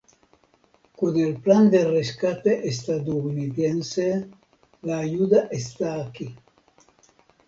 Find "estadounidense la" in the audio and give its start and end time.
2.67-4.97